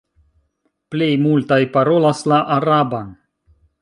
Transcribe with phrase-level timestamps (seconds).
[0.95, 3.13] Plej multaj parolas la araban.